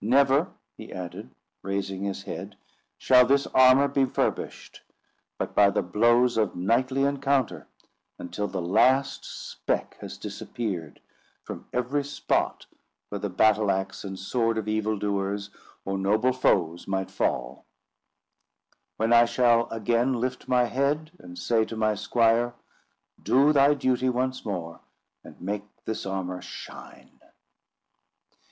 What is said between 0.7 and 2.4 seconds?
he added, raising his